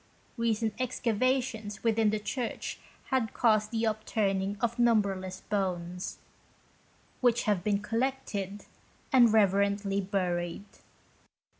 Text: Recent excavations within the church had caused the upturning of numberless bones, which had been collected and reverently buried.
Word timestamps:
Recent 0.35 0.73
excavations 0.81 1.83
within 1.83 2.09
the 2.09 2.17
church 2.17 2.79
had 3.11 3.35
caused 3.35 3.69
the 3.69 3.85
upturning 3.85 4.57
of 4.59 4.79
numberless 4.79 5.41
bones, 5.41 6.17
which 7.19 7.43
had 7.43 7.63
been 7.63 7.83
collected 7.83 8.65
and 9.13 9.31
reverently 9.31 10.01
buried. 10.01 10.65